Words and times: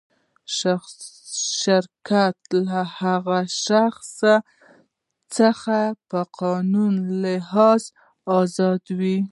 شرکت 1.63 2.37
له 2.67 2.79
هغه 2.99 3.39
شخص 3.67 4.11
څخه 5.35 5.79
په 6.09 6.19
قانوني 6.41 7.01
لحاظ 7.23 7.81
آزاد 8.39 8.85
و. 8.97 8.99